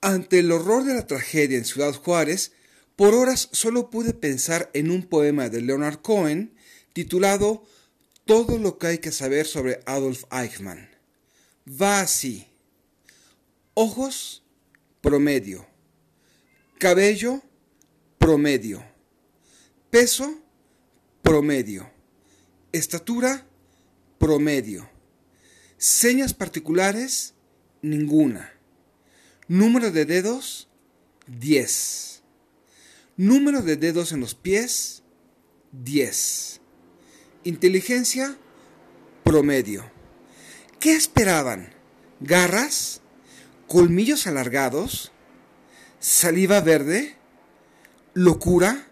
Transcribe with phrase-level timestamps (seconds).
[0.00, 2.52] Ante el horror de la tragedia en Ciudad Juárez,
[2.94, 6.54] por horas solo pude pensar en un poema de Leonard Cohen
[6.92, 7.64] titulado
[8.24, 10.88] Todo lo que hay que saber sobre Adolf Eichmann.
[11.68, 12.46] Va así.
[13.74, 14.44] Ojos,
[15.00, 15.66] promedio.
[16.78, 17.42] Cabello,
[18.18, 18.84] promedio.
[19.90, 20.40] Peso,
[21.22, 21.90] promedio.
[22.70, 23.46] Estatura,
[24.18, 24.88] promedio.
[25.76, 27.34] Señas particulares,
[27.82, 28.57] ninguna.
[29.50, 30.68] Número de dedos,
[31.26, 32.22] 10.
[33.16, 35.02] Número de dedos en los pies,
[35.72, 36.60] 10.
[37.44, 38.36] Inteligencia,
[39.24, 39.90] promedio.
[40.80, 41.72] ¿Qué esperaban?
[42.20, 43.00] ¿Garras?
[43.66, 45.12] ¿Colmillos alargados?
[45.98, 47.16] ¿Saliva verde?
[48.12, 48.88] ¿Locura?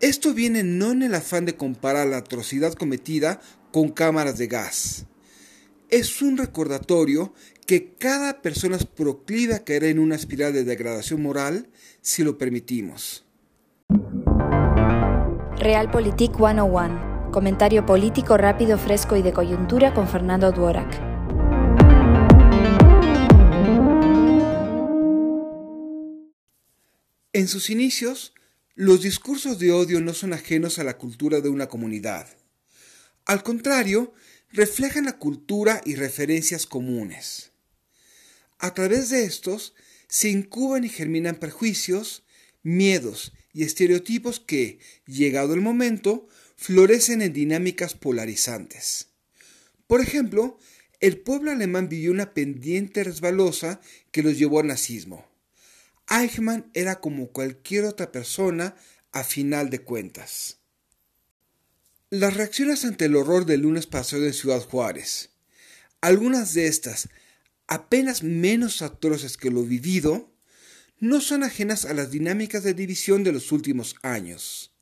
[0.00, 5.06] Esto viene no en el afán de comparar la atrocidad cometida con cámaras de gas.
[5.88, 7.32] Es un recordatorio
[7.70, 11.68] que cada persona es proclive a caer en una espiral de degradación moral
[12.00, 13.24] si lo permitimos.
[15.56, 17.30] Realpolitik 101.
[17.30, 21.00] Comentario político rápido, fresco y de coyuntura con Fernando Duorak.
[27.32, 28.34] En sus inicios,
[28.74, 32.26] los discursos de odio no son ajenos a la cultura de una comunidad.
[33.26, 34.12] Al contrario,
[34.48, 37.49] reflejan la cultura y referencias comunes.
[38.60, 39.74] A través de estos
[40.06, 42.24] se incuban y germinan prejuicios,
[42.62, 49.08] miedos y estereotipos que, llegado el momento, florecen en dinámicas polarizantes.
[49.86, 50.58] Por ejemplo,
[51.00, 55.26] el pueblo alemán vivió una pendiente resbalosa que los llevó al nazismo.
[56.10, 58.76] Eichmann era como cualquier otra persona
[59.10, 60.58] a final de cuentas.
[62.10, 65.30] Las reacciones ante el horror del lunes pasado en Ciudad Juárez,
[66.02, 67.08] algunas de estas
[67.70, 70.34] apenas menos atroces que lo vivido,
[70.98, 74.74] no son ajenas a las dinámicas de división de los últimos años.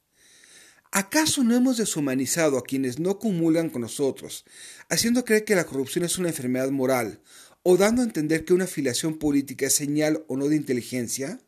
[0.91, 4.47] ¿Acaso no hemos deshumanizado a quienes no comulgan con nosotros,
[4.89, 7.21] haciendo creer que la corrupción es una enfermedad moral
[7.63, 11.41] o dando a entender que una afiliación política es señal o no de inteligencia?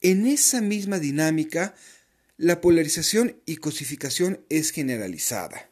[0.00, 1.76] En esa misma dinámica,
[2.36, 5.70] la polarización y cosificación es generalizada.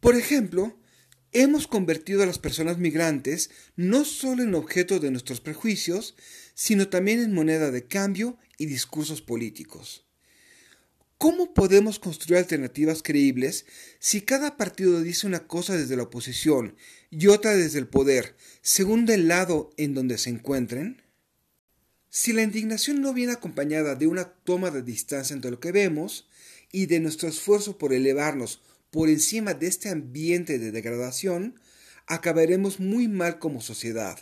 [0.00, 0.78] Por ejemplo,
[1.34, 6.14] hemos convertido a las personas migrantes no solo en objeto de nuestros prejuicios,
[6.54, 10.06] sino también en moneda de cambio y discursos políticos.
[11.18, 13.66] ¿Cómo podemos construir alternativas creíbles
[13.98, 16.76] si cada partido dice una cosa desde la oposición
[17.10, 21.02] y otra desde el poder, según del lado en donde se encuentren?
[22.10, 26.28] Si la indignación no viene acompañada de una toma de distancia entre lo que vemos
[26.70, 28.60] y de nuestro esfuerzo por elevarnos
[28.94, 31.58] por encima de este ambiente de degradación,
[32.06, 34.20] acabaremos muy mal como sociedad.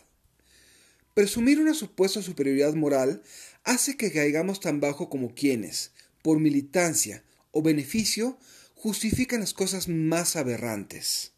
[1.12, 3.22] Presumir una supuesta superioridad moral
[3.64, 8.38] hace que caigamos tan bajo como quienes, por militancia o beneficio,
[8.74, 11.32] justifican las cosas más aberrantes.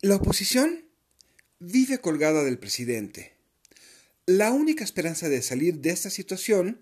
[0.00, 0.84] La oposición
[1.60, 3.36] vive colgada del presidente.
[4.26, 6.80] La única esperanza de salir de esta situación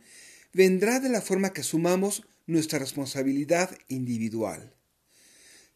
[0.54, 4.79] vendrá de la forma que asumamos nuestra responsabilidad individual.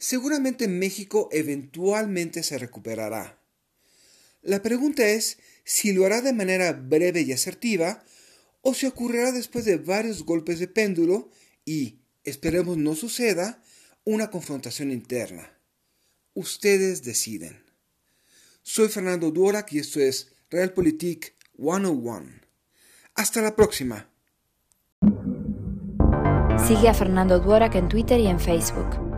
[0.05, 3.41] Seguramente México eventualmente se recuperará.
[4.43, 8.05] La pregunta es si lo hará de manera breve y asertiva
[8.61, 11.31] o se ocurrirá después de varios golpes de péndulo
[11.65, 13.63] y, esperemos no suceda,
[14.05, 15.59] una confrontación interna.
[16.35, 17.65] Ustedes deciden.
[18.63, 22.31] Soy Fernando Duorak y esto es Realpolitik 101.
[23.15, 24.11] Hasta la próxima.
[26.69, 29.04] Sigue a Fernando Duorak en Twitter y en Facebook.